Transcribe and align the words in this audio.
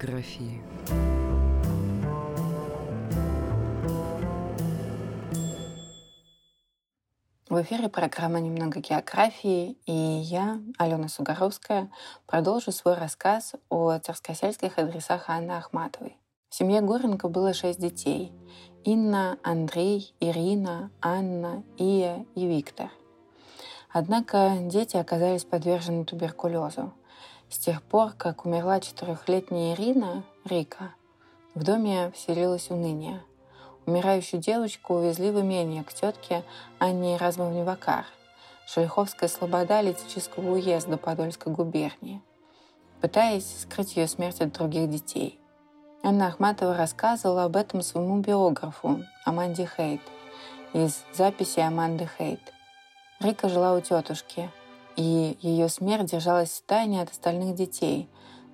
географии. 0.00 0.62
В 7.48 7.62
эфире 7.62 7.88
программа 7.88 8.38
«Немного 8.40 8.80
географии» 8.80 9.76
и 9.84 9.92
я, 9.92 10.60
Алена 10.78 11.08
Сугаровская, 11.08 11.90
продолжу 12.26 12.70
свой 12.70 12.94
рассказ 12.94 13.54
о 13.68 13.98
царскосельских 13.98 14.78
адресах 14.78 15.28
Анны 15.28 15.52
Ахматовой. 15.52 16.16
В 16.48 16.54
семье 16.54 16.80
Горенко 16.80 17.28
было 17.28 17.52
шесть 17.52 17.80
детей– 17.80 18.32
Инна, 18.84 19.38
Андрей, 19.42 20.14
Ирина, 20.20 20.90
Анна, 21.02 21.62
Ия 21.76 22.24
и 22.34 22.46
Виктор. 22.46 22.90
Однако 23.90 24.56
дети 24.62 24.96
оказались 24.96 25.44
подвержены 25.44 26.04
туберкулезу. 26.04 26.94
С 27.50 27.58
тех 27.58 27.82
пор, 27.82 28.12
как 28.12 28.46
умерла 28.46 28.80
четырехлетняя 28.80 29.74
Ирина, 29.74 30.22
Рика, 30.44 30.94
в 31.54 31.64
доме 31.64 32.10
вселилось 32.12 32.70
уныние– 32.70 33.22
Умирающую 33.90 34.40
девочку 34.40 34.94
увезли 34.94 35.30
в 35.30 35.40
имение 35.40 35.82
к 35.82 35.92
тетке 35.92 36.44
Анне 36.78 37.16
Размовне 37.16 37.64
Вакар, 37.64 38.04
Шельховская 38.66 39.28
слобода 39.28 39.80
Литического 39.80 40.52
уезда 40.52 40.96
Подольской 40.96 41.52
губернии, 41.52 42.22
пытаясь 43.00 43.62
скрыть 43.62 43.96
ее 43.96 44.06
смерть 44.06 44.40
от 44.40 44.52
других 44.52 44.88
детей. 44.90 45.40
Анна 46.04 46.28
Ахматова 46.28 46.76
рассказывала 46.76 47.44
об 47.44 47.56
этом 47.56 47.82
своему 47.82 48.20
биографу 48.20 49.02
Аманде 49.24 49.68
Хейт 49.76 50.02
из 50.72 51.02
записи 51.12 51.58
Аманды 51.58 52.08
Хейт. 52.16 52.40
Рика 53.18 53.48
жила 53.48 53.74
у 53.74 53.80
тетушки, 53.80 54.50
и 55.00 55.38
ее 55.40 55.70
смерть 55.70 56.10
держалась 56.10 56.50
в 56.50 56.62
тайне 56.66 57.00
от 57.00 57.10
остальных 57.10 57.54
детей, 57.54 58.06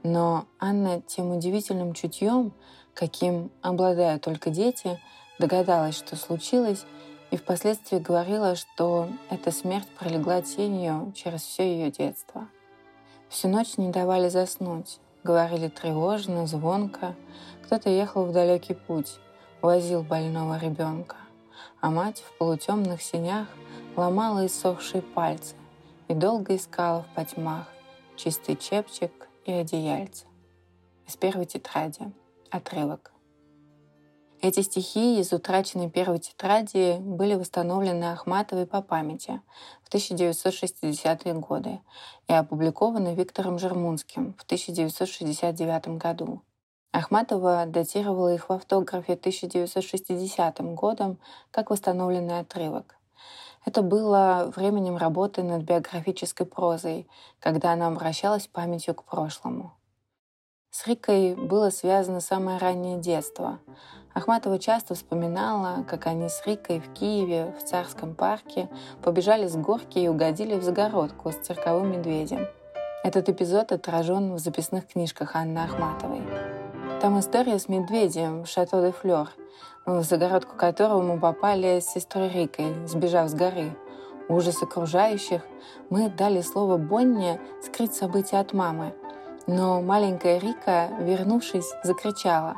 но 0.04 0.44
Анна 0.60 1.00
тем 1.00 1.36
удивительным 1.36 1.92
чутьем, 1.92 2.52
каким 2.94 3.50
обладают 3.62 4.22
только 4.22 4.50
дети, 4.50 5.00
догадалась, 5.40 5.96
что 5.96 6.14
случилось, 6.14 6.84
и 7.32 7.36
впоследствии 7.36 7.98
говорила, 7.98 8.54
что 8.54 9.08
эта 9.28 9.50
смерть 9.50 9.88
пролегла 9.98 10.40
тенью 10.40 11.12
через 11.16 11.42
все 11.42 11.64
ее 11.64 11.90
детство. 11.90 12.46
Всю 13.28 13.48
ночь 13.48 13.76
не 13.76 13.90
давали 13.90 14.28
заснуть, 14.28 15.00
говорили 15.24 15.66
тревожно, 15.66 16.46
звонко. 16.46 17.16
Кто-то 17.64 17.90
ехал 17.90 18.24
в 18.24 18.32
далекий 18.32 18.74
путь, 18.74 19.18
возил 19.62 20.02
больного 20.02 20.60
ребенка, 20.60 21.16
а 21.80 21.90
мать 21.90 22.20
в 22.20 22.38
полутемных 22.38 23.02
синях 23.02 23.48
ломала 23.96 24.46
иссохшие 24.46 25.02
пальцы 25.02 25.56
и 26.08 26.14
долго 26.14 26.56
искала 26.56 27.02
в 27.02 27.14
потьмах 27.14 27.66
чистый 28.16 28.56
чепчик 28.56 29.28
и 29.44 29.52
одеяльце. 29.52 30.26
Из 31.06 31.16
первой 31.16 31.46
тетради. 31.46 32.12
Отрывок. 32.50 33.12
Эти 34.42 34.60
стихи 34.60 35.18
из 35.18 35.32
утраченной 35.32 35.90
первой 35.90 36.18
тетради 36.18 36.98
были 37.00 37.34
восстановлены 37.34 38.04
Ахматовой 38.12 38.66
по 38.66 38.82
памяти 38.82 39.40
в 39.82 39.92
1960-е 39.92 41.34
годы 41.34 41.80
и 42.28 42.32
опубликованы 42.32 43.14
Виктором 43.14 43.58
Жермунским 43.58 44.34
в 44.34 44.42
1969 44.44 45.88
году. 45.98 46.42
Ахматова 46.92 47.66
датировала 47.66 48.32
их 48.32 48.48
в 48.48 48.52
автографе 48.52 49.14
1960 49.14 50.60
годом 50.74 51.18
как 51.50 51.70
восстановленный 51.70 52.38
отрывок. 52.38 52.96
Это 53.66 53.82
было 53.82 54.52
временем 54.54 54.96
работы 54.96 55.42
над 55.42 55.64
биографической 55.64 56.46
прозой, 56.46 57.08
когда 57.40 57.72
она 57.72 57.88
обращалась 57.88 58.46
памятью 58.46 58.94
к 58.94 59.02
прошлому. 59.02 59.74
С 60.70 60.86
Рикой 60.86 61.34
было 61.34 61.70
связано 61.70 62.20
самое 62.20 62.58
раннее 62.58 62.98
детство. 62.98 63.58
Ахматова 64.14 64.60
часто 64.60 64.94
вспоминала, 64.94 65.82
как 65.82 66.06
они 66.06 66.28
с 66.28 66.46
Рикой 66.46 66.78
в 66.78 66.92
Киеве, 66.92 67.54
в 67.58 67.64
Царском 67.64 68.14
парке, 68.14 68.68
побежали 69.02 69.48
с 69.48 69.56
горки 69.56 69.98
и 69.98 70.08
угодили 70.08 70.54
в 70.54 70.62
загородку 70.62 71.32
с 71.32 71.36
цирковым 71.36 71.90
медведем. 71.90 72.46
Этот 73.02 73.28
эпизод 73.28 73.72
отражен 73.72 74.34
в 74.34 74.38
записных 74.38 74.86
книжках 74.86 75.34
Анны 75.34 75.58
Ахматовой. 75.58 76.22
Там 77.00 77.18
история 77.18 77.58
с 77.58 77.68
медведем 77.68 78.42
в 78.42 78.46
Шато 78.48 78.80
де 78.80 78.92
Флёр, 78.92 79.28
в 79.86 80.02
загородку 80.02 80.56
которого 80.56 81.02
мы 81.02 81.20
попали 81.20 81.80
с 81.80 81.86
сестрой 81.86 82.28
Рикой, 82.28 82.74
сбежав 82.86 83.28
с 83.28 83.34
горы. 83.34 83.76
Ужас 84.28 84.62
окружающих. 84.62 85.42
Мы 85.90 86.08
дали 86.08 86.40
слово 86.40 86.76
Бонне 86.76 87.40
скрыть 87.62 87.94
события 87.94 88.38
от 88.38 88.52
мамы– 88.52 88.92
но 89.46 89.80
маленькая 89.80 90.38
Рика, 90.38 90.88
вернувшись, 90.98 91.72
закричала 91.84 92.56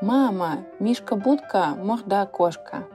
«Мама! 0.00 0.58
Мишка-будка, 0.78 1.74
морда-кошка!» 1.76 2.86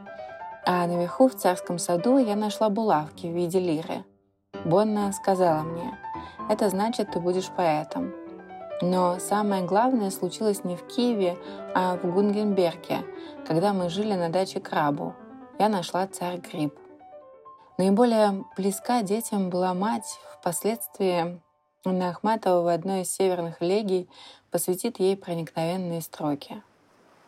А 0.65 0.87
наверху 0.87 1.27
в 1.27 1.35
царском 1.35 1.77
саду 1.77 2.17
я 2.17 2.37
нашла 2.37 2.69
булавки 2.69 3.27
в 3.27 3.35
виде 3.35 3.59
лиры. 3.59 4.05
Бонна 4.63 5.11
сказала 5.11 5.63
мне, 5.63 5.99
это 6.49 6.69
значит, 6.69 7.11
ты 7.11 7.19
будешь 7.19 7.49
поэтом. 7.49 8.13
Но 8.81 9.19
самое 9.19 9.63
главное 9.63 10.11
случилось 10.11 10.63
не 10.63 10.75
в 10.75 10.85
Киеве, 10.87 11.37
а 11.73 11.97
в 11.97 12.11
Гунгенберге, 12.11 13.05
когда 13.47 13.73
мы 13.73 13.89
жили 13.89 14.13
на 14.13 14.29
даче 14.29 14.59
Крабу. 14.59 15.13
Я 15.59 15.69
нашла 15.69 16.07
царь 16.07 16.39
Гриб. 16.39 16.73
Наиболее 17.77 18.43
близка 18.57 19.01
детям 19.01 19.49
была 19.49 19.73
мать, 19.73 20.19
впоследствии 20.39 21.41
Анна 21.85 22.09
Ахматова 22.09 22.61
в 22.61 22.67
одной 22.67 23.01
из 23.01 23.11
северных 23.11 23.61
легий 23.61 24.09
посвятит 24.51 24.99
ей 24.99 25.17
проникновенные 25.17 26.01
строки. 26.01 26.61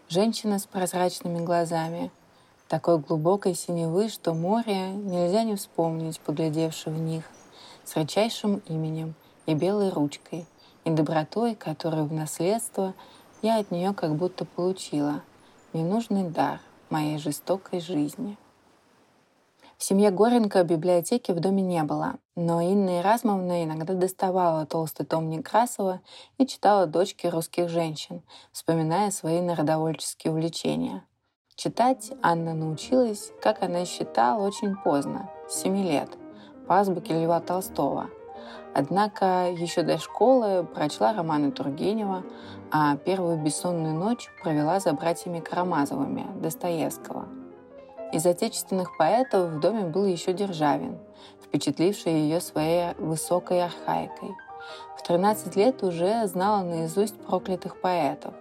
Женщина 0.07 0.59
с 0.59 0.65
прозрачными 0.65 1.43
глазами, 1.43 2.11
такой 2.67 2.99
глубокой 2.99 3.55
синевы, 3.55 4.07
что 4.07 4.33
море 4.33 4.89
нельзя 4.91 5.43
не 5.43 5.55
вспомнить, 5.55 6.19
поглядевши 6.19 6.89
в 6.89 6.99
них, 6.99 7.25
с 7.83 7.95
редчайшим 7.95 8.61
именем 8.67 9.15
и 9.45 9.53
белой 9.55 9.89
ручкой, 9.89 10.45
и 10.85 10.91
добротой, 10.91 11.55
которую 11.55 12.05
в 12.05 12.13
наследство 12.13 12.93
я 13.41 13.59
от 13.59 13.71
нее 13.71 13.93
как 13.93 14.15
будто 14.15 14.45
получила, 14.45 15.21
ненужный 15.73 16.29
дар 16.29 16.61
моей 16.89 17.17
жестокой 17.17 17.81
жизни. 17.81 18.37
В 19.77 19.83
семье 19.83 20.09
Горенко 20.09 20.63
библиотеки 20.63 21.31
в 21.31 21.39
доме 21.41 21.61
не 21.61 21.83
было, 21.83 22.15
но 22.35 22.61
Инна 22.61 23.01
Иразмовна 23.01 23.65
иногда 23.65 23.93
доставала 23.93 24.65
толстый 24.65 25.05
том 25.05 25.29
Некрасова 25.29 25.99
и 26.37 26.47
читала 26.47 26.85
дочке 26.87 27.27
русских 27.27 27.67
женщин, 27.67 28.21
вспоминая 28.53 29.11
свои 29.11 29.41
народовольческие 29.41 30.31
увлечения. 30.31 31.03
Читать 31.55 32.11
Анна 32.21 32.53
научилась, 32.53 33.31
как 33.41 33.63
она 33.63 33.85
считала, 33.85 34.45
очень 34.45 34.75
поздно, 34.77 35.29
с 35.49 35.61
7 35.61 35.83
лет, 35.83 36.09
по 36.67 36.79
азбуке 36.79 37.21
Льва 37.21 37.41
Толстого. 37.41 38.09
Однако 38.75 39.49
еще 39.51 39.83
до 39.83 39.97
школы 39.97 40.63
прочла 40.65 41.13
романы 41.13 41.51
Тургенева, 41.51 42.23
а 42.71 42.97
первую 42.97 43.37
бессонную 43.37 43.95
ночь 43.95 44.29
провела 44.43 44.79
за 44.79 44.93
братьями 44.93 45.39
Карамазовыми 45.39 46.27
Достоевского– 46.41 47.25
из 48.15 48.25
отечественных 48.25 48.95
поэтов 48.95 49.49
в 49.49 49.59
доме 49.59 49.83
был 49.83 50.05
еще 50.05 50.31
Державин, 50.31 50.97
впечатливший 51.43 52.13
ее 52.13 52.39
своей 52.39 52.93
высокой 52.97 53.61
архаикой. 53.61 54.35
В 54.97 55.03
13 55.03 55.53
лет 55.57 55.83
уже 55.83 56.25
знала 56.27 56.63
наизусть 56.63 57.15
проклятых 57.15 57.81
поэтов. 57.81 58.33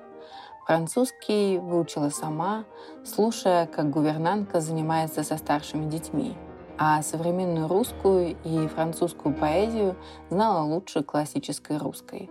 Французский 0.65 1.59
выучила 1.59 2.11
сама, 2.11 2.65
слушая, 3.05 3.67
как 3.67 3.91
гувернантка 3.91 4.61
занимается 4.61 5.25
со 5.25 5.37
старшими 5.37 5.91
детьми. 5.91 6.37
А 6.77 7.03
современную 7.03 7.69
русскую 7.69 8.37
и 8.45 8.67
французскую 8.67 9.35
поэзию 9.35 9.97
знала 10.31 10.65
лучше 10.65 11.03
классической 11.03 11.79
русской. 11.79 12.31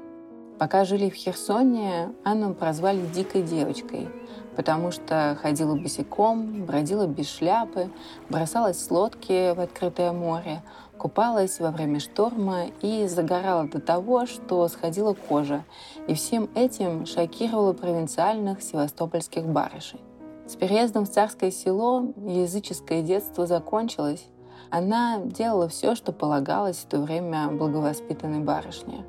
Пока 0.59 0.85
жили 0.85 1.09
в 1.09 1.15
Херсоне, 1.15 2.13
Анну 2.23 2.53
прозвали 2.53 3.05
«дикой 3.07 3.41
девочкой», 3.41 4.07
потому 4.55 4.91
что 4.91 5.37
ходила 5.41 5.75
босиком, 5.75 6.65
бродила 6.65 7.07
без 7.07 7.27
шляпы, 7.27 7.89
бросалась 8.29 8.79
с 8.79 8.91
лодки 8.91 9.53
в 9.55 9.59
открытое 9.59 10.11
море, 10.11 10.61
купалась 10.97 11.59
во 11.59 11.71
время 11.71 11.99
шторма 11.99 12.65
и 12.81 13.07
загорала 13.07 13.67
до 13.67 13.81
того, 13.81 14.25
что 14.25 14.67
сходила 14.67 15.13
кожа, 15.13 15.63
и 16.07 16.13
всем 16.13 16.49
этим 16.53 17.05
шокировала 17.05 17.73
провинциальных 17.73 18.61
севастопольских 18.61 19.45
барышей. 19.45 19.99
С 20.45 20.55
переездом 20.55 21.05
в 21.05 21.09
царское 21.09 21.51
село 21.51 22.13
языческое 22.17 23.01
детство 23.01 23.47
закончилось. 23.47 24.27
Она 24.73 25.19
делала 25.19 25.67
все, 25.67 25.93
что 25.93 26.11
полагалось 26.11 26.77
в 26.77 26.87
то 26.87 26.99
время 26.99 27.47
благовоспитанной 27.47 28.39
барышне. 28.39 29.05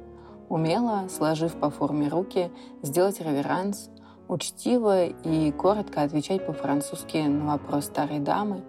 Умела, 0.50 1.08
сложив 1.08 1.58
по 1.58 1.70
форме 1.70 2.08
руки, 2.08 2.52
сделать 2.82 3.18
реверанс, 3.18 3.88
учтиво 4.28 5.06
и 5.06 5.52
коротко 5.52 6.02
отвечать 6.02 6.44
по-французски 6.44 7.16
на 7.16 7.46
вопрос 7.52 7.86
старой 7.86 8.18
дамы, 8.18 8.62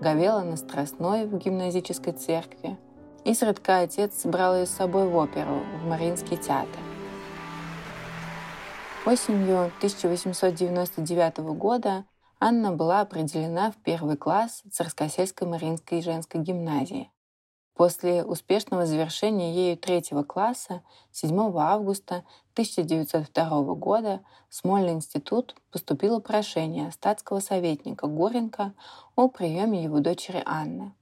говела 0.00 0.42
на 0.42 0.56
Страстной 0.56 1.26
в 1.26 1.36
гимназической 1.36 2.12
церкви. 2.12 2.78
Изредка 3.24 3.80
отец 3.80 4.24
брал 4.24 4.54
ее 4.54 4.66
с 4.66 4.70
собой 4.70 5.08
в 5.08 5.16
оперу, 5.16 5.64
в 5.82 5.88
Мариинский 5.88 6.36
театр. 6.36 6.78
Осенью 9.04 9.72
1899 9.78 11.38
года 11.58 12.04
Анна 12.38 12.72
была 12.72 13.00
определена 13.00 13.70
в 13.70 13.76
первый 13.76 14.18
класс 14.18 14.62
Царскосельской 14.70 15.48
Мариинской 15.48 16.02
женской 16.02 16.42
гимназии. 16.42 17.10
После 17.72 18.24
успешного 18.24 18.84
завершения 18.84 19.54
ею 19.54 19.78
третьего 19.78 20.22
класса 20.22 20.82
7 21.12 21.34
августа 21.58 22.24
1902 22.52 23.74
года 23.76 24.20
в 24.50 24.54
Смольный 24.54 24.92
институт 24.92 25.56
поступило 25.70 26.20
прошение 26.20 26.90
статского 26.90 27.40
советника 27.40 28.06
Горенко 28.06 28.74
о 29.14 29.28
приеме 29.28 29.82
его 29.82 30.00
дочери 30.00 30.42
Анны. 30.44 30.92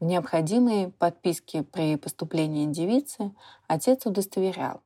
В 0.00 0.04
необходимой 0.04 0.90
подписке 0.90 1.62
при 1.62 1.96
поступлении 1.96 2.66
девицы 2.66 3.32
отец 3.68 4.04
удостоверял, 4.04 4.82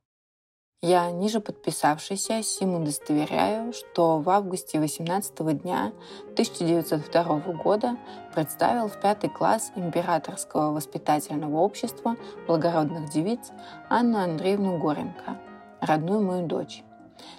я, 0.80 1.10
ниже 1.10 1.40
подписавшийся, 1.40 2.42
сим 2.42 2.74
удостоверяю, 2.80 3.72
что 3.72 4.20
в 4.20 4.30
августе 4.30 4.78
18 4.78 5.62
дня 5.62 5.92
1902 6.32 7.24
года 7.64 7.96
представил 8.32 8.88
в 8.88 9.00
пятый 9.00 9.28
класс 9.28 9.72
Императорского 9.74 10.72
воспитательного 10.72 11.56
общества 11.56 12.16
благородных 12.46 13.10
девиц 13.10 13.50
Анну 13.88 14.18
Андреевну 14.18 14.78
Горенко, 14.78 15.38
родную 15.80 16.22
мою 16.22 16.46
дочь. 16.46 16.84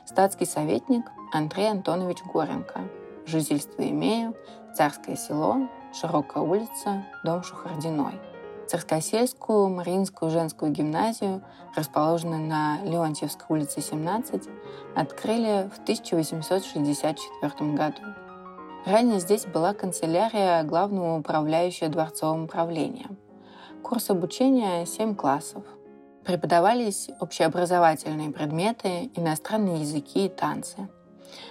Статский 0.06 0.46
советник 0.46 1.06
Андрей 1.32 1.72
Антонович 1.72 2.18
Горенко. 2.26 2.82
Жительство 3.26 3.82
имею, 3.84 4.36
Царское 4.76 5.16
село, 5.16 5.70
Широкая 5.94 6.44
улица, 6.44 7.06
дом 7.24 7.42
Шухардиной. 7.42 8.20
Царскосельскую 8.70 9.68
Мариинскую 9.70 10.30
женскую 10.30 10.72
гимназию, 10.72 11.42
расположенную 11.76 12.46
на 12.46 12.78
Леонтьевской 12.84 13.48
улице 13.50 13.82
17, 13.82 14.44
открыли 14.96 15.72
в 15.76 15.80
1864 15.80 17.74
году. 17.74 18.02
Ранее 18.86 19.20
здесь 19.22 19.48
была 19.48 19.74
канцелярия 19.74 20.62
главного 20.62 21.18
управляющего 21.18 21.90
дворцовым 21.90 22.44
управлением. 22.44 23.18
Курс 23.82 24.12
обучения 24.12 24.86
7 24.86 25.16
классов. 25.16 25.64
Преподавались 26.24 27.10
общеобразовательные 27.20 28.30
предметы, 28.30 29.10
иностранные 29.16 29.82
языки 29.82 30.28
и 30.28 30.30
танцы. 30.30 30.88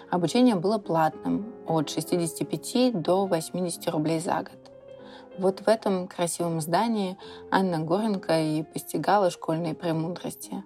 Обучение 0.08 0.54
было 0.54 0.78
платным 0.78 1.52
от 1.66 1.90
65 1.90 3.02
до 3.02 3.26
80 3.26 3.88
рублей 3.88 4.20
за 4.20 4.36
год. 4.36 4.57
Вот 5.38 5.60
в 5.60 5.68
этом 5.68 6.08
красивом 6.08 6.60
здании 6.60 7.16
Анна 7.52 7.78
Горенко 7.78 8.40
и 8.40 8.64
постигала 8.64 9.30
школьные 9.30 9.72
премудрости. 9.72 10.64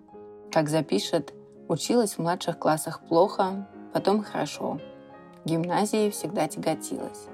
Как 0.51 0.71
запишет, 0.71 1.35
училась 1.69 2.15
в 2.15 2.19
младших 2.21 2.59
классах 2.59 3.03
плохо, 3.07 3.69
потом 3.93 4.25
хорошо. 4.25 4.81
Гимназии 5.45 6.09
всегда 6.09 6.49
тяготилась. 6.49 7.27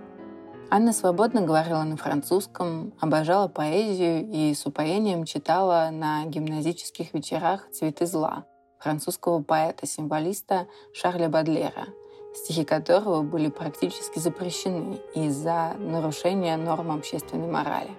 Анна 0.69 0.93
свободно 0.93 1.43
говорила 1.43 1.85
на 1.85 1.97
французском, 1.97 2.93
обожала 3.01 3.47
поэзию 3.47 4.29
и 4.29 4.53
с 4.53 4.67
упоением 4.67 5.25
читала 5.25 5.91
на 5.93 6.25
гимназических 6.25 7.15
вечерах 7.15 7.71
«Цветы 7.71 8.07
зла» 8.07 8.47
французского 8.81 9.43
поэта-символиста 9.43 10.67
Шарля 10.93 11.29
Бадлера– 11.29 11.87
стихи 12.35 12.65
которого 12.65 13.23
были 13.23 13.49
практически 13.49 14.19
запрещены 14.19 15.01
из-за 15.15 15.75
нарушения 15.79 16.57
норм 16.57 16.91
общественной 16.91 17.49
морали. 17.49 17.91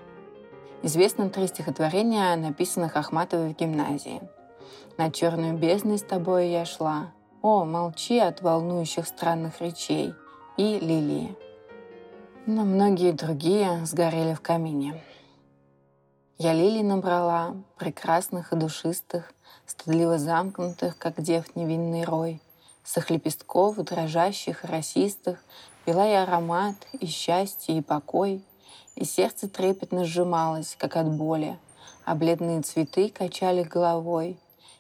Известно 0.82 1.30
три 1.30 1.48
стихотворения, 1.48 2.36
написанных 2.36 2.96
Ахматовой 2.96 3.54
в 3.54 3.58
гимназии. 3.58 4.22
«На 4.98 5.12
черную 5.12 5.58
бездну 5.58 5.98
с 5.98 6.02
тобой 6.02 6.50
я 6.50 6.66
шла», 6.66 7.12
«О, 7.42 7.64
молчи 7.64 8.20
от 8.20 8.42
волнующих 8.42 9.08
странных 9.08 9.62
речей» 9.62 10.14
и 10.58 10.78
«Лилии». 10.80 11.38
Но 12.46 12.66
многие 12.66 13.14
другие 13.14 13.86
сгорели 13.86 14.34
в 14.34 14.42
камине. 14.42 15.02
Я 16.38 16.54
лилий 16.54 16.84
набрала, 16.84 17.56
прекрасных 17.78 18.52
и 18.52 18.56
душистых, 18.56 19.34
стыдливо 19.66 20.18
замкнутых, 20.18 20.98
как 20.98 21.22
дев 21.22 21.56
невинный 21.56 22.04
рой— 22.04 22.42
с 22.90 23.10
лепестков, 23.12 23.76
дрожащих, 23.78 24.64
росистых, 24.64 25.44
пила 25.86 26.06
я 26.06 26.24
аромат 26.24 26.76
и 27.00 27.06
счастье, 27.06 27.78
и 27.78 27.82
покой, 27.82 28.44
и 28.96 29.06
сердце 29.06 29.48
трепетно 29.48 30.06
сжималось, 30.06 30.76
как 30.76 30.96
от 30.96 31.08
боли, 31.08 31.60
а 32.04 32.16
бледные 32.16 32.64
цветы 32.64 33.10
качали 33.10 33.62
головой. 33.62 34.40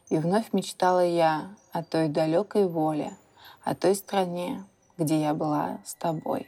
И 0.10 0.18
вновь 0.18 0.54
мечтала 0.54 1.06
я 1.06 1.56
о 1.72 1.84
той 1.84 2.08
далекой 2.08 2.68
воле, 2.68 3.16
о 3.64 3.76
той 3.76 3.94
стране, 3.94 4.66
где 4.98 5.22
я 5.22 5.36
была 5.36 5.80
с 5.86 5.94
тобой. 5.94 6.48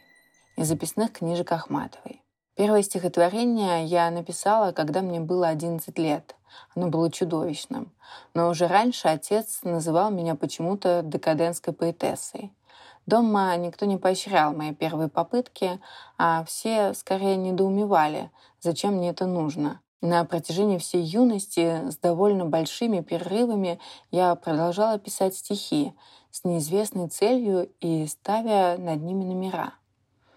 Из 0.58 0.68
записных 0.68 1.13
книжек 1.13 1.52
Ахматовой. 1.52 2.24
Первое 2.56 2.81
стихотворение 2.81 3.86
я 3.86 4.09
написала, 4.12 4.71
когда 4.71 5.01
мне 5.01 5.19
было 5.19 5.48
11 5.48 5.98
лет— 5.98 6.36
оно 6.75 6.88
было 6.88 7.12
чудовищным. 7.12 7.92
Но 8.33 8.50
уже 8.50 8.68
раньше 8.68 9.07
отец 9.07 9.59
называл 9.63 10.12
меня 10.12 10.36
почему-то 10.36 11.01
декадентской 11.03 11.74
поэтессой. 11.74 12.53
Дома 13.06 13.56
никто 13.57 13.86
не 13.86 13.98
поощрял 13.98 14.53
мои 14.53 14.74
первые 14.74 15.09
попытки, 15.09 15.80
а 16.18 16.44
все 16.45 16.94
скорее 16.94 17.36
недоумевали, 17.36 18.30
зачем 18.59 18.95
мне 18.95 19.09
это 19.09 19.25
нужно. 19.25 19.81
На 20.01 20.24
протяжении 20.25 20.77
всей 20.77 21.03
юности 21.03 21.89
с 21.89 21.98
довольно 21.98 22.45
большими 22.45 23.01
перерывами 23.01 23.80
я 24.12 24.33
продолжала 24.36 24.98
писать 24.98 25.36
стихи 25.36 25.94
с 26.31 26.44
неизвестной 26.44 27.07
целью 27.07 27.69
и 27.80 28.07
ставя 28.07 28.77
над 28.77 29.01
ними 29.01 29.24
номера. 29.24 29.74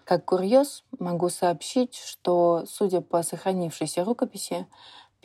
Как 0.05 0.23
курьез 0.23 0.83
могу 0.99 1.29
сообщить, 1.29 1.95
что, 1.95 2.63
судя 2.67 3.01
по 3.01 3.21
сохранившейся 3.23 4.05
рукописи, 4.05 4.65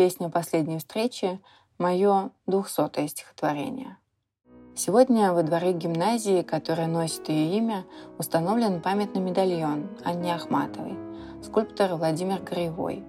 Песня 0.01 0.31
последней 0.31 0.79
встречи— 0.79 1.39
мое 1.79 2.31
двухсотое 2.47 3.07
стихотворение. 3.07 3.99
Сегодня 4.75 5.35
во 5.35 5.43
дворе 5.43 5.75
гимназии, 5.75 6.41
которая 6.41 6.87
носит 6.87 7.29
ее 7.29 7.59
имя, 7.59 7.85
установлен 8.17 8.81
памятный 8.81 9.21
медальон 9.21 9.91
Анне 10.03 10.35
Ахматовой, 10.35 10.97
скульптор 11.45 11.97
Владимир 11.97 12.41
Гореевой. 12.41 13.05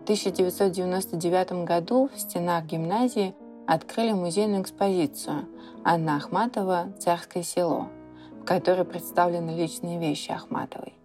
В 0.00 0.02
1999 0.02 1.64
году 1.64 2.10
в 2.14 2.20
стенах 2.20 2.64
гимназии 2.64 3.34
открыли 3.66 4.12
музейную 4.12 4.60
экспозицию 4.60 5.48
«Анна 5.82 6.16
Ахматова. 6.16 6.92
Царское 6.98 7.42
село», 7.42 7.88
в 8.42 8.44
которой 8.44 8.84
представлены 8.84 9.52
личные 9.52 9.98
вещи 9.98 10.30
Ахматовой 10.30 10.97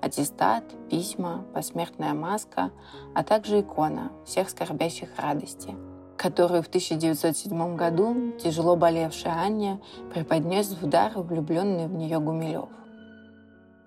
аттестат, 0.00 0.64
письма, 0.88 1.44
посмертная 1.54 2.14
маска, 2.14 2.70
а 3.14 3.22
также 3.22 3.60
икона 3.60 4.10
всех 4.26 4.50
скорбящих 4.50 5.10
радости, 5.16 5.74
которую 6.16 6.62
в 6.62 6.68
1907 6.68 7.76
году 7.76 8.32
тяжело 8.42 8.76
болевшая 8.76 9.34
Аня 9.34 9.80
преподнес 10.12 10.68
в 10.68 10.86
дар 10.86 11.12
влюбленный 11.14 11.86
в 11.86 11.94
нее 11.94 12.20
Гумилев. 12.20 12.68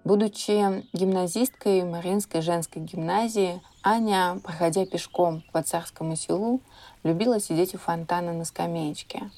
Будучи 0.03 0.83
гимназисткой 0.91 1.83
Мариинской 1.85 2.41
женской 2.41 2.81
гимназии, 2.81 3.61
Аня, 3.83 4.37
проходя 4.43 4.85
пешком 4.85 5.43
по 5.53 5.63
царскому 5.63 6.17
селу, 6.17 6.59
любила 7.03 7.39
сидеть 7.39 7.73
у 7.73 7.77
фонтана 7.77 8.33
на 8.33 8.43
скамеечке. 8.43 9.31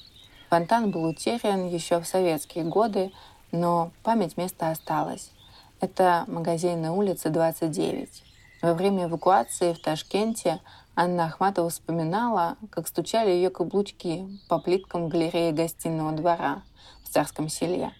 Фонтан 0.50 0.90
был 0.90 1.04
утерян 1.04 1.68
еще 1.68 2.00
в 2.00 2.06
советские 2.06 2.64
годы, 2.64 3.12
но 3.52 3.92
память 4.02 4.36
места 4.36 4.70
осталась. 4.70 5.30
Это 5.80 6.24
магазинная 6.26 6.90
улица 6.90 7.30
29. 7.30 8.22
Во 8.62 8.74
время 8.74 9.04
эвакуации 9.04 9.72
в 9.72 9.78
Ташкенте 9.78 10.60
Анна 10.94 11.26
Ахматова 11.26 11.68
вспоминала, 11.68 12.56
как 12.70 12.88
стучали 12.88 13.30
ее 13.30 13.50
каблучки 13.50 14.26
по 14.48 14.58
плиткам 14.58 15.08
галереи 15.08 15.52
гостиного 15.52 16.12
двора 16.12 16.62
в 17.04 17.08
Царском 17.08 17.48
селе. 17.48 17.92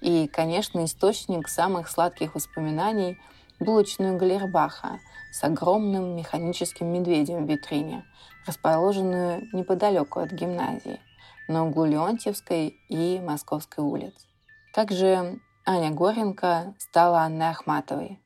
И, 0.00 0.26
конечно, 0.26 0.84
источник 0.84 1.48
самых 1.48 1.88
сладких 1.88 2.34
воспоминаний– 2.34 3.18
булочную 3.62 4.18
Галербаха 4.18 5.00
с 5.32 5.42
огромным 5.44 6.16
механическим 6.16 6.88
медведем 6.88 7.46
в 7.46 7.48
витрине, 7.48 8.04
расположенную 8.46 9.48
неподалеку 9.52 10.20
от 10.20 10.32
гимназии, 10.32 11.00
на 11.48 11.66
углу 11.66 11.84
Леонтьевской 11.84 12.76
и 12.88 13.20
Московской 13.20 13.84
улиц. 13.84 14.14
Как 14.72 14.90
же 14.90 15.40
Аня 15.64 15.92
Горенко 15.92 16.74
стала 16.76 17.20
Анной 17.20 17.50
Ахматовой 17.50 18.20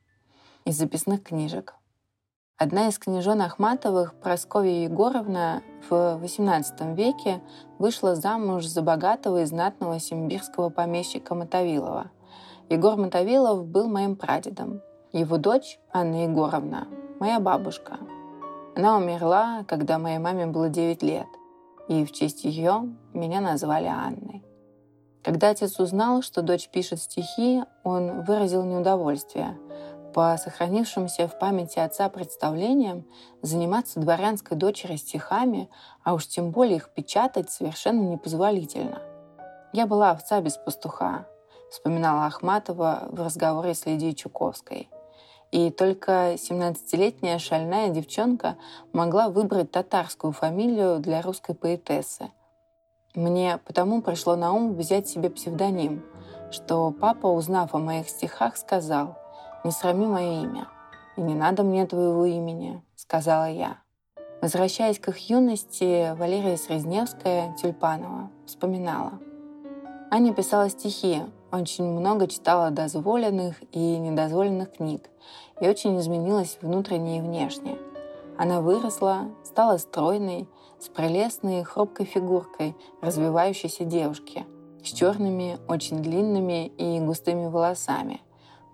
из 0.65 0.75
записных 0.75 1.21
книжек. 1.21 1.75
Одна 2.57 2.87
из 2.87 2.97
княжон 2.97 3.43
Ахматовых, 3.43 4.15
Прасковья 4.15 4.85
Егоровна, 4.85 5.61
в 5.87 5.93
XVIII 5.93 6.95
веке 6.95 7.43
вышла 7.77 8.15
замуж 8.15 8.65
за 8.65 8.81
богатого 8.81 9.43
и 9.43 9.45
знатного 9.45 9.99
симбирского 9.99 10.69
помещика 10.69 11.35
Мотовилова. 11.35 12.09
Егор 12.69 12.97
Мотовилов 12.97 13.67
был 13.67 13.87
моим 13.87 14.15
прадедом. 14.15 14.81
Его 15.13 15.37
дочь, 15.37 15.79
Анна 15.93 16.23
Егоровна, 16.23 16.87
моя 17.19 17.39
бабушка. 17.39 17.99
Она 18.75 18.97
умерла, 18.97 19.63
когда 19.67 19.99
моей 19.99 20.17
маме 20.17 20.47
было 20.47 20.69
9 20.69 21.03
лет, 21.03 21.27
и 21.87 22.03
в 22.03 22.11
честь 22.13 22.45
ее 22.45 22.95
меня 23.13 23.41
назвали 23.41 23.85
Анной. 23.85 24.46
Когда 25.27 25.49
отец 25.49 25.77
узнал, 25.77 26.21
что 26.21 26.41
дочь 26.41 26.69
пишет 26.69 27.01
стихи, 27.01 27.61
он 27.83 28.21
выразил 28.23 28.63
неудовольствие. 28.63 29.59
По 30.13 30.37
сохранившимся 30.37 31.27
в 31.27 31.37
памяти 31.37 31.79
отца 31.79 32.07
представлениям, 32.07 33.05
заниматься 33.41 33.99
дворянской 33.99 34.55
дочери 34.55 34.95
стихами, 34.95 35.69
а 36.05 36.13
уж 36.13 36.27
тем 36.27 36.51
более 36.51 36.77
их 36.77 36.93
печатать, 36.93 37.51
совершенно 37.51 38.03
непозволительно. 38.03 39.01
«Я 39.73 39.85
была 39.85 40.11
овца 40.11 40.39
без 40.39 40.55
пастуха»,— 40.55 41.27
вспоминала 41.71 42.27
Ахматова 42.27 43.09
в 43.11 43.21
разговоре 43.21 43.73
с 43.73 43.85
Лидией 43.85 44.15
Чуковской. 44.15 44.89
И 45.51 45.71
только 45.71 46.35
17-летняя 46.35 47.37
шальная 47.37 47.89
девчонка 47.89 48.55
могла 48.93 49.27
выбрать 49.27 49.71
татарскую 49.71 50.31
фамилию 50.31 50.99
для 50.99 51.21
русской 51.21 51.53
поэтессы. 51.53 52.31
Мне 53.17 53.59
потому 53.65 54.03
пришло 54.03 54.35
на 54.35 54.53
ум 54.53 54.75
взять 54.75 55.07
себе 55.07 55.31
псевдоним, 55.31 56.05
что 56.51 56.91
папа, 56.91 57.25
узнав 57.25 57.73
о 57.73 57.79
моих 57.79 58.07
стихах, 58.09 58.57
сказал 58.57 59.17
«Не 59.63 59.71
срами 59.71 60.05
мое 60.05 60.43
имя». 60.43 60.67
«И 61.15 61.21
не 61.21 61.33
надо 61.33 61.63
мне 61.63 61.87
твоего 61.87 62.25
имени»,— 62.25 62.79
сказала 62.95 63.49
я. 63.49 63.77
Возвращаясь 64.39 64.99
к 64.99 65.07
их 65.07 65.17
юности, 65.31 66.15
Валерия 66.15 66.57
Срезневская, 66.57 67.55
Тюльпанова, 67.55 68.29
вспоминала. 68.45 69.13
Аня 70.11 70.31
писала 70.31 70.69
стихи, 70.69 71.23
очень 71.51 71.85
много 71.85 72.27
читала 72.27 72.69
дозволенных 72.69 73.55
и 73.71 73.97
недозволенных 73.97 74.73
книг 74.73 75.09
и 75.59 75.67
очень 75.67 75.99
изменилась 75.99 76.59
внутренне 76.61 77.17
и 77.17 77.21
внешне. 77.21 77.79
Она 78.37 78.61
выросла, 78.61 79.31
стала 79.43 79.77
стройной, 79.77 80.47
с 80.79 80.89
прелестной 80.89 81.63
хрупкой 81.63 82.05
фигуркой 82.05 82.75
развивающейся 83.01 83.83
девушки, 83.83 84.45
с 84.83 84.93
черными, 84.93 85.57
очень 85.67 86.03
длинными 86.03 86.67
и 86.67 86.99
густыми 86.99 87.47
волосами, 87.47 88.21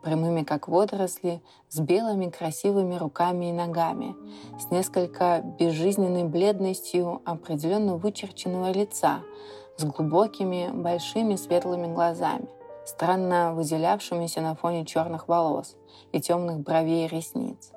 прямыми 0.03 0.43
как 0.43 0.67
водоросли, 0.67 1.41
с 1.69 1.79
белыми 1.79 2.29
красивыми 2.29 2.95
руками 2.95 3.49
и 3.49 3.53
ногами, 3.53 4.15
с 4.59 4.69
несколько 4.69 5.41
безжизненной 5.57 6.25
бледностью 6.25 7.21
определенно 7.23 7.95
вычерченного 7.95 8.71
лица, 8.71 9.21
с 9.77 9.83
глубокими, 9.85 10.71
большими 10.73 11.37
светлыми 11.37 11.87
глазами, 11.87 12.49
странно 12.85 13.53
выделявшимися 13.53 14.41
на 14.41 14.55
фоне 14.55 14.85
черных 14.85 15.29
волос 15.29 15.77
и 16.11 16.19
темных 16.19 16.59
бровей 16.59 17.05
и 17.05 17.07
ресниц. 17.07 17.72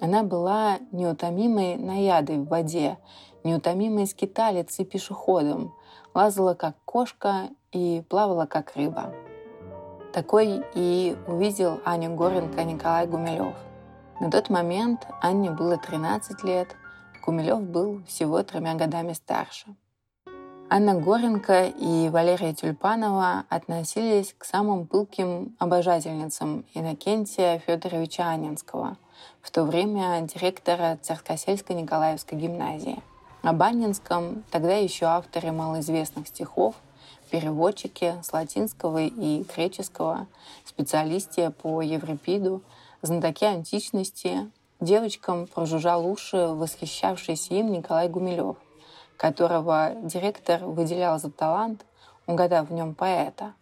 Она 0.00 0.22
была 0.22 0.78
неутомимой 0.92 1.76
наядой 1.76 2.38
в 2.38 2.48
воде 2.48 2.98
неутомимой 3.44 4.06
скиталицей 4.06 4.84
пешеходом, 4.84 5.74
лазала 6.14 6.54
как 6.54 6.76
кошка 6.84 7.48
и 7.72 8.02
плавала 8.08 8.46
как 8.46 8.76
рыба. 8.76 9.14
Такой 10.12 10.62
и 10.74 11.16
увидел 11.26 11.80
Аню 11.84 12.14
Горенко 12.14 12.64
Николай 12.64 13.06
Гумилев. 13.06 13.54
На 14.20 14.30
тот 14.30 14.50
момент 14.50 15.06
Анне 15.22 15.50
было 15.50 15.78
13 15.78 16.42
лет, 16.44 16.76
Гумилев 17.24 17.62
был 17.62 18.02
всего 18.06 18.42
тремя 18.42 18.74
годами 18.74 19.12
старше. 19.12 19.74
Анна 20.72 20.94
Горенко 20.94 21.66
и 21.66 22.08
Валерия 22.10 22.54
Тюльпанова 22.54 23.44
относились 23.48 24.34
к 24.38 24.44
самым 24.44 24.86
пылким 24.86 25.56
обожательницам 25.58 26.64
Иннокентия 26.74 27.58
Федоровича 27.58 28.30
Анинского, 28.30 28.96
в 29.42 29.50
то 29.50 29.64
время 29.64 30.20
директора 30.22 30.98
Царскосельской 31.02 31.76
Николаевской 31.76 32.38
гимназии. 32.38 33.02
О 33.42 33.52
Банинском 33.52 34.44
тогда 34.50 34.76
еще 34.76 35.06
авторы 35.06 35.50
малоизвестных 35.50 36.28
стихов, 36.28 36.74
переводчики 37.30 38.14
с 38.22 38.32
латинского 38.32 38.98
и 38.98 39.44
греческого, 39.44 40.26
специалисты 40.64 41.50
по 41.50 41.80
Еврипиду, 41.80 42.62
знатоки 43.02 43.44
античности, 43.44 44.50
девочкам 44.80 45.46
прожужжал 45.46 46.06
уши 46.06 46.48
восхищавшийся 46.48 47.54
им 47.54 47.72
Николай 47.72 48.08
Гумилев, 48.08 48.56
которого 49.16 49.92
директор 50.02 50.64
выделял 50.64 51.18
за 51.18 51.30
талант, 51.30 51.84
угадав 52.26 52.68
в 52.68 52.72
нем 52.72 52.94
поэта. 52.94 53.54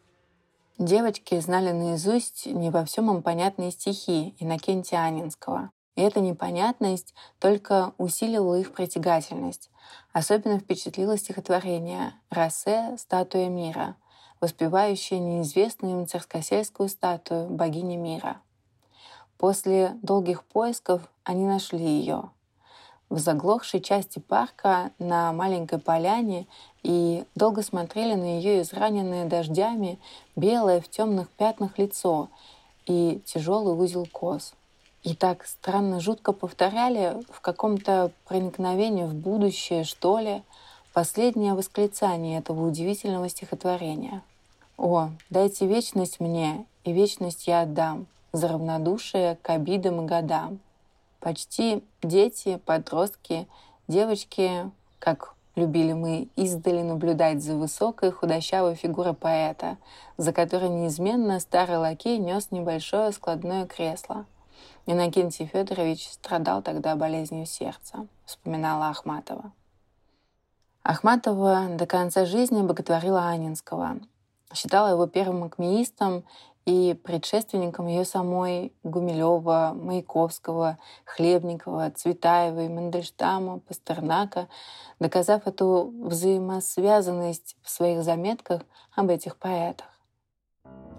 Девочки 0.78 1.40
знали 1.40 1.72
наизусть 1.72 2.46
не 2.46 2.70
во 2.70 2.84
всем 2.84 3.10
им 3.10 3.20
понятные 3.20 3.72
стихи 3.72 4.36
Иннокентия 4.38 5.00
Анинского, 5.00 5.72
и 5.96 6.02
эта 6.02 6.20
непонятность 6.20 7.16
только 7.40 7.94
усиливала 7.98 8.54
их 8.54 8.72
притягательность. 8.72 9.70
Особенно 10.12 10.60
впечатлило 10.60 11.18
стихотворение 11.18 12.12
«Рассе. 12.30 12.96
Статуя 12.96 13.48
мира», 13.48 13.96
воспевающее 14.40 15.18
неизвестную 15.18 15.98
им 15.98 16.06
царскосельскую 16.06 16.88
статую 16.88 17.50
богини 17.50 17.96
мира. 17.96 18.40
После 19.36 19.98
долгих 20.02 20.44
поисков 20.44 21.10
они 21.24 21.44
нашли 21.44 21.84
ее. 21.84 22.30
В 23.10 23.18
заглохшей 23.18 23.80
части 23.80 24.18
парка 24.18 24.92
на 25.00 25.32
маленькой 25.32 25.80
поляне 25.80 26.46
и 26.82 27.24
долго 27.34 27.62
смотрели 27.62 28.14
на 28.14 28.38
ее 28.38 28.62
израненное 28.62 29.26
дождями 29.26 29.98
белое 30.36 30.80
в 30.80 30.88
темных 30.88 31.28
пятнах 31.30 31.78
лицо 31.78 32.28
и 32.86 33.20
тяжелый 33.26 33.74
узел 33.74 34.06
кос— 34.10 34.54
и 35.04 35.14
так 35.14 35.46
странно 35.46 36.00
жутко 36.00 36.32
повторяли 36.32 37.22
в 37.30 37.40
каком-то 37.40 38.10
проникновении 38.26 39.04
в 39.04 39.14
будущее, 39.14 39.84
что 39.84 40.18
ли, 40.18 40.42
последнее 40.92 41.54
восклицание 41.54 42.38
этого 42.38 42.66
удивительного 42.66 43.28
стихотворения. 43.28 44.22
«О, 44.76 45.10
дайте 45.30 45.66
вечность 45.66 46.20
мне, 46.20 46.66
и 46.84 46.92
вечность 46.92 47.46
я 47.46 47.62
отдам, 47.62 48.06
за 48.32 48.48
равнодушие 48.48 49.38
к 49.40 49.50
обидам 49.50 50.04
и 50.04 50.06
годам». 50.06 50.58
Почти 51.20 51.82
дети, 52.02 52.60
подростки, 52.64 53.48
девочки, 53.88 54.70
как 54.98 55.34
любили 55.58 55.92
мы 55.92 56.28
издали 56.36 56.82
наблюдать 56.82 57.42
за 57.42 57.56
высокой 57.56 58.10
худощавой 58.10 58.74
фигурой 58.74 59.14
поэта, 59.14 59.76
за 60.16 60.32
которой 60.32 60.70
неизменно 60.70 61.40
старый 61.40 61.76
лакей 61.76 62.18
нес 62.18 62.50
небольшое 62.50 63.12
складное 63.12 63.66
кресло— 63.66 64.24
Иннокентий 64.90 65.44
Федорович 65.44 66.08
страдал 66.08 66.62
тогда 66.62 66.96
болезнью 66.96 67.44
сердца, 67.44 68.06
вспоминала 68.24 68.88
Ахматова. 68.88 69.52
Ахматова 70.82 71.76
до 71.76 71.84
конца 71.84 72.24
жизни 72.24 72.62
боготворила 72.62 73.28
Анинского, 73.28 73.98
считала 74.54 74.88
его 74.88 75.06
первым 75.06 75.44
акмеистом 75.44 76.24
и 76.68 76.92
предшественником 76.92 77.86
ее 77.86 78.04
самой 78.04 78.74
Гумилева, 78.82 79.72
Маяковского, 79.74 80.76
Хлебникова, 81.06 81.90
Цветаевой, 81.96 82.68
Мандельштама, 82.68 83.60
Пастернака, 83.60 84.48
доказав 85.00 85.46
эту 85.46 85.90
взаимосвязанность 86.02 87.56
в 87.62 87.70
своих 87.70 88.02
заметках 88.04 88.60
об 88.94 89.08
этих 89.08 89.38
поэтах. 89.38 89.86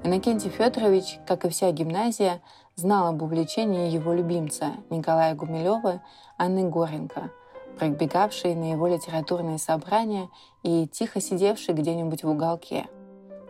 Иннокентий 0.04 0.50
Федорович, 0.50 1.20
как 1.28 1.46
и 1.46 1.50
вся 1.50 1.70
гимназия, 1.72 2.42
знал 2.76 3.06
об 3.06 3.22
увлечении 3.22 3.92
его 3.92 4.12
любимца 4.12 4.72
Николая 4.90 5.36
Гумилева 5.36 6.02
Анны 6.40 6.68
Горенко, 6.68 7.30
пробегавшей 7.78 8.56
на 8.56 8.72
его 8.72 8.88
литературные 8.88 9.60
собрания 9.60 10.30
и 10.64 10.88
тихо 10.88 11.22
сидевшей 11.22 11.76
где-нибудь 11.76 12.24
в 12.24 12.30
уголке. 12.30 12.88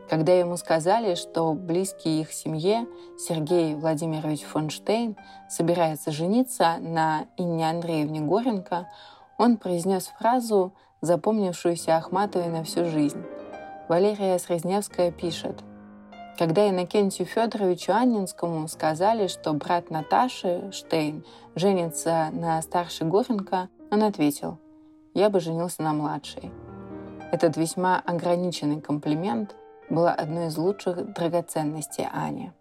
Когда 0.09 0.33
ему 0.33 0.57
сказали, 0.57 1.15
что 1.15 1.53
близкий 1.53 2.21
их 2.21 2.33
семье 2.33 2.87
Сергей 3.17 3.75
Владимирович 3.75 4.41
Фонштейн 4.41 5.15
собирается 5.47 6.11
жениться 6.11 6.77
на 6.79 7.27
Инне 7.37 7.69
Андреевне 7.69 8.21
Горенко, 8.21 8.89
он 9.37 9.57
произнес 9.57 10.11
фразу, 10.17 10.73
запомнившуюся 11.01 11.97
Ахматовой 11.97 12.47
на 12.47 12.63
всю 12.63 12.85
жизнь. 12.85 13.23
Валерия 13.87 14.37
Срезневская 14.39 15.11
пишет– 15.11 15.63
когда 16.39 16.69
Иннокентию 16.69 17.27
Федоровичу 17.27 17.91
Аннинскому 17.91 18.65
сказали, 18.69 19.27
что 19.27 19.51
брат 19.51 19.89
Наташи, 19.89 20.71
Штейн, 20.71 21.25
женится 21.53 22.29
на 22.31 22.61
старшей 22.61 23.07
Горенко, 23.07 23.67
он 23.91 24.03
ответил, 24.03 24.57
«Я 25.13 25.29
бы 25.29 25.41
женился 25.41 25.83
на 25.83 25.91
младшей». 25.91 26.49
Этот 27.33 27.57
весьма 27.57 27.99
ограниченный 27.99 28.79
комплимент 28.79 29.53
был 29.89 30.07
одной 30.07 30.47
из 30.47 30.57
лучших 30.57 31.13
драгоценностей 31.13 32.07
Ани. 32.11 32.51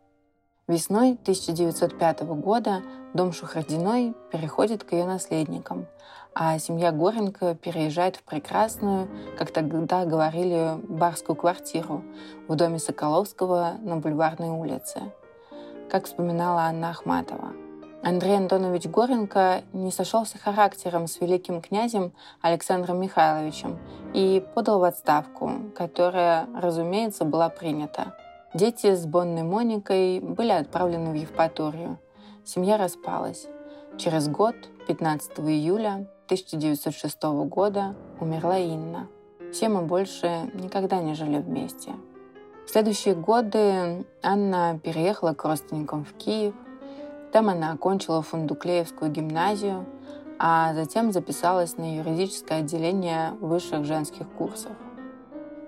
Весной 0.67 1.13
1905 1.23 2.23
года 2.23 2.83
дом 3.15 3.33
Шухардиной 3.33 4.15
переходит 4.31 4.85
к 4.85 4.93
ее 4.93 5.07
наследникам, 5.07 5.87
а 6.35 6.59
семья 6.59 6.93
Горенко 6.93 7.55
переезжает 7.55 8.17
в 8.17 8.23
прекрасную, 8.23 9.09
как 9.39 9.51
тогда 9.51 10.05
говорили, 10.05 10.79
барскую 10.89 11.37
квартиру 11.37 12.05
в 12.49 12.55
доме 12.55 12.79
Соколовского 12.79 13.77
на 13.81 13.97
Бульварной 13.97 14.51
улице. 14.51 15.11
Как 15.91 16.05
вспоминала 16.05 16.63
Анна 16.63 16.91
Ахматова. 16.91 17.68
Андрей 18.02 18.37
Антонович 18.37 18.87
Горенко 18.87 19.62
не 19.73 19.90
сошелся 19.90 20.38
характером 20.38 21.09
с 21.09 21.21
великим 21.21 21.61
князем 21.61 22.12
Александром 22.40 23.00
Михайловичем 23.00 23.78
и 24.14 24.45
подал 24.55 24.78
в 24.78 24.85
отставку, 24.85 25.50
которая, 25.75 26.47
разумеется, 26.57 27.25
была 27.25 27.49
принята. 27.49 28.14
Дети 28.55 28.95
с 28.95 29.05
Бонной 29.05 29.43
Моникой 29.43 30.21
были 30.21 30.52
отправлены 30.52 31.11
в 31.11 31.14
Евпаторию. 31.14 31.99
Семья 32.45 32.76
распалась. 32.76 33.47
Через 33.99 34.28
год, 34.28 34.55
15 34.87 35.40
июля 35.40 36.09
1906 36.26 37.23
года, 37.47 37.97
умерла 38.21 38.59
Инна. 38.59 39.09
Все 39.52 39.69
мы 39.69 39.83
больше 39.83 40.50
никогда 40.55 41.00
не 41.00 41.14
жили 41.14 41.38
вместе. 41.38 41.95
В 42.64 42.71
следующие 42.71 43.14
годы 43.17 44.07
Анна 44.23 44.78
переехала 44.83 45.35
к 45.35 45.45
родственникам 45.45 46.05
в 46.05 46.12
Киев– 46.12 46.55
там 47.33 47.49
она 47.49 47.73
окончила 47.73 48.23
Фундуклеевскую 48.23 49.11
гимназию, 49.11 49.87
а 50.39 50.75
затем 50.75 51.13
записалась 51.13 51.77
на 51.77 51.97
юридическое 51.97 52.61
отделение 52.61 53.33
высших 53.41 53.85
женских 53.85 54.29
курсов. 54.29 54.73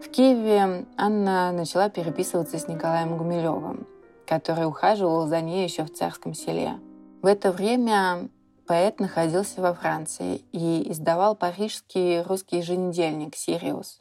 В 0.01 0.09
Киеве 0.09 0.87
Анна 0.97 1.53
начала 1.53 1.91
переписываться 1.91 2.59
с 2.59 2.69
Николаем 2.69 3.19
Гумилевым, 3.19 3.87
который 4.27 4.67
ухаживал 4.67 5.27
за 5.27 5.41
ней 5.41 5.65
еще 5.65 5.85
в 5.85 5.93
царском 5.93 6.35
селе. 6.35 6.79
В 7.21 7.27
это 7.27 7.53
время 7.53 8.29
поэт 8.67 8.99
находился 9.01 9.61
во 9.61 9.75
Франции 9.75 10.43
и 10.53 10.91
издавал 10.91 11.35
парижский 11.35 12.23
русский 12.23 12.59
еженедельник 12.59 13.37
«Сириус». 13.37 14.00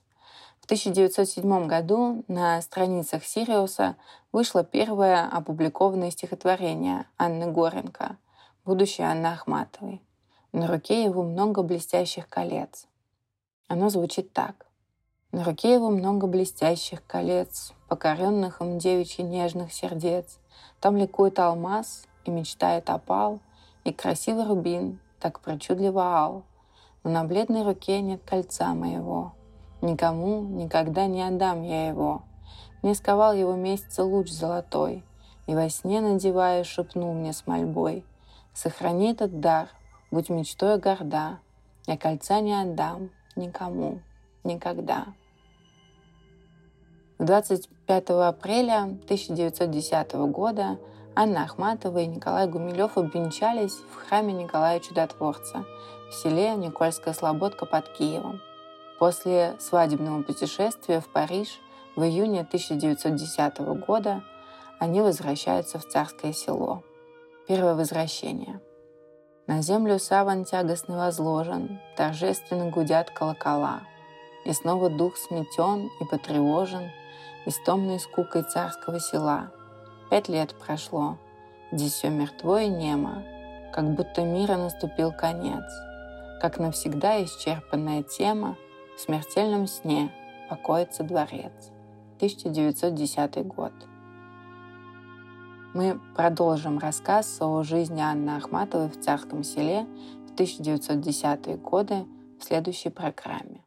В 0.69 0.71
1907 0.71 1.65
году 1.65 2.23
на 2.27 2.61
страницах 2.61 3.25
«Сириуса» 3.25 3.95
вышло 4.31 4.63
первое 4.63 5.27
опубликованное 5.27 6.11
стихотворение 6.11 7.07
Анны 7.17 7.51
Горенко 7.51 8.17
«Будущее 8.65 9.07
Анны 9.07 9.25
Ахматовой». 9.25 9.99
На 10.51 10.67
руке 10.67 11.03
его 11.03 11.23
много 11.23 11.63
блестящих 11.63 12.29
колец. 12.29 12.85
Оно 13.67 13.89
звучит 13.89 14.31
так. 14.31 14.67
На 15.31 15.43
руке 15.43 15.73
его 15.73 15.89
много 15.89 16.27
блестящих 16.27 17.03
колец, 17.07 17.73
покоренных 17.87 18.61
им 18.61 18.77
девичьи 18.77 19.25
нежных 19.25 19.73
сердец. 19.73 20.37
Там 20.79 20.97
ликует 20.97 21.39
алмаз 21.39 22.05
и 22.25 22.29
мечтает 22.29 22.91
опал, 22.91 23.39
и 23.85 23.91
красивый 23.91 24.45
рубин, 24.45 24.99
так 25.19 25.39
причудливо 25.39 26.03
ал. 26.03 26.43
Но 27.03 27.09
на 27.09 27.23
бледной 27.23 27.63
руке 27.63 28.01
нет 28.01 28.21
кольца 28.23 28.75
моего. 28.75 29.33
Никому 29.81 30.41
никогда 30.41 31.07
не 31.07 31.23
отдам 31.23 31.63
я 31.63 31.87
его. 31.87 32.23
Не 32.81 32.93
сковал 32.93 33.33
его 33.33 33.55
месяца 33.55 34.03
луч 34.03 34.29
золотой, 34.29 35.03
И 35.47 35.55
во 35.55 35.69
сне, 35.69 35.99
надевая, 35.99 36.63
шепнул 36.63 37.13
мне 37.13 37.33
с 37.33 37.47
мольбой, 37.47 38.05
«Сохрани 38.53 39.11
этот 39.11 39.39
дар, 39.39 39.69
будь 40.11 40.29
мечтой 40.29 40.77
горда, 40.77 41.39
Я 41.87 41.97
кольца 41.97 42.39
не 42.39 42.53
отдам 42.53 43.09
никому, 43.35 43.99
никогда». 44.43 45.07
25 47.19 48.09
апреля 48.09 48.83
1910 48.83 50.13
года 50.31 50.77
Анна 51.15 51.43
Ахматова 51.43 51.97
и 51.97 52.05
Николай 52.05 52.47
Гумилев 52.47 52.97
обвенчались 52.97 53.73
в 53.73 54.07
храме 54.07 54.33
Николая 54.33 54.79
Чудотворца 54.79 55.65
в 56.09 56.13
селе 56.13 56.55
Никольская 56.55 57.13
Слободка 57.13 57.65
под 57.65 57.91
Киевом. 57.91 58.39
После 58.99 59.55
свадебного 59.59 60.23
путешествия 60.23 60.99
в 60.99 61.07
Париж 61.07 61.61
в 61.95 62.03
июне 62.03 62.41
1910 62.41 63.59
года 63.87 64.23
они 64.77 64.99
возвращаются 64.99 65.79
в 65.79 65.87
царское 65.87 66.33
село. 66.33 66.83
Первое 67.47 67.75
возвращение. 67.75 68.59
На 69.47 69.61
землю 69.61 69.99
саван 69.99 70.43
тягостно 70.43 70.97
возложен, 70.97 71.79
торжественно 71.95 72.69
гудят 72.69 73.09
колокола. 73.09 73.81
И 74.43 74.51
снова 74.51 74.89
дух 74.89 75.15
сметен 75.15 75.89
и 76.01 76.05
потревожен 76.05 76.91
истомной 77.45 77.99
скукой 77.99 78.43
царского 78.43 78.99
села. 78.99 79.51
Пять 80.09 80.27
лет 80.27 80.53
прошло, 80.55 81.17
здесь 81.71 81.93
все 81.93 82.09
мертво 82.09 82.59
и 82.59 82.67
немо, 82.67 83.23
как 83.73 83.91
будто 83.91 84.23
мира 84.23 84.57
наступил 84.57 85.13
конец, 85.13 85.63
как 86.41 86.59
навсегда 86.59 87.23
исчерпанная 87.23 88.03
тема 88.03 88.57
в 88.99 89.01
смертельном 89.01 89.65
сне 89.65 90.11
покоится 90.49 91.03
дворец. 91.03 91.71
1910 92.17 93.47
год. 93.47 93.71
Мы 95.73 96.01
продолжим 96.17 96.79
рассказ 96.79 97.37
о 97.39 97.63
жизни 97.63 98.01
Анны 98.01 98.31
Ахматовой 98.31 98.89
в 98.89 98.99
Царском 98.99 99.45
селе 99.45 99.87
в 100.27 100.37
1910-е 100.37 101.55
годы 101.55 102.05
в 102.41 102.43
следующей 102.43 102.89
программе. 102.89 103.58